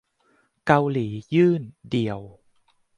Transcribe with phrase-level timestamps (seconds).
[0.65, 2.19] เกาหลี ยื่น "เดี่ยว"